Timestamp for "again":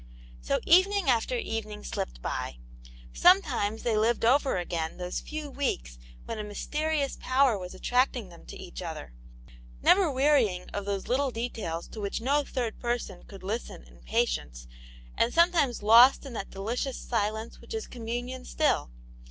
4.57-4.97